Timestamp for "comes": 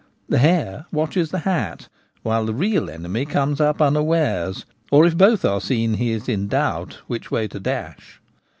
3.23-3.61